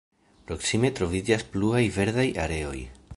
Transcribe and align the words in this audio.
Proksime 0.51 0.91
troviĝas 0.99 1.45
pluaj 1.53 1.83
verdaj 2.01 2.29
areoj. 2.47 2.77